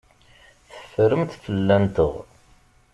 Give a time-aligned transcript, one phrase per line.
[0.71, 2.13] Teffremt fell-anteɣ.